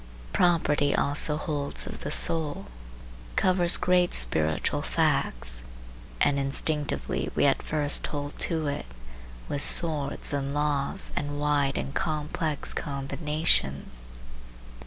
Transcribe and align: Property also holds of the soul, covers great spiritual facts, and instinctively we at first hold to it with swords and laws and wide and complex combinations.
Property 0.33 0.95
also 0.95 1.37
holds 1.37 1.85
of 1.85 1.99
the 1.99 2.09
soul, 2.09 2.65
covers 3.35 3.77
great 3.77 4.15
spiritual 4.15 4.81
facts, 4.81 5.63
and 6.19 6.39
instinctively 6.39 7.29
we 7.35 7.45
at 7.45 7.61
first 7.61 8.07
hold 8.07 8.35
to 8.39 8.65
it 8.65 8.87
with 9.47 9.61
swords 9.61 10.33
and 10.33 10.55
laws 10.55 11.11
and 11.15 11.39
wide 11.39 11.77
and 11.77 11.93
complex 11.93 12.73
combinations. 12.73 14.11